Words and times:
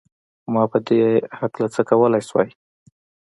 ما 0.53 0.63
په 0.71 0.77
دې 0.87 1.01
هکله 1.39 1.67
څه 1.75 1.81
کولای 1.89 2.21
شول؟ 2.29 2.47